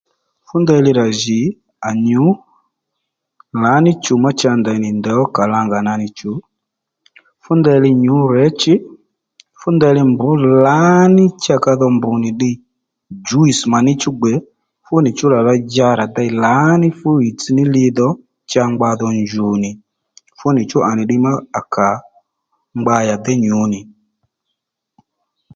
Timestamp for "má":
4.23-4.29, 21.25-21.31